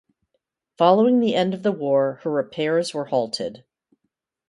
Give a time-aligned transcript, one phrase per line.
[0.79, 3.63] Following the end of the war, her repairs were halted.